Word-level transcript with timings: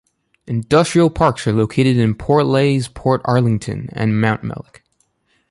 Industrial 0.47 1.11
parks 1.11 1.45
are 1.45 1.53
located 1.53 1.95
in 1.95 2.15
Portlaoise, 2.15 2.89
Portarlington 2.89 3.87
and 3.91 4.13
Mountmellick. 4.13 4.81